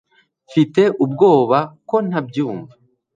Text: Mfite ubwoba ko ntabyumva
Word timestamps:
Mfite 0.47 0.81
ubwoba 1.03 1.59
ko 1.89 1.95
ntabyumva 2.07 2.73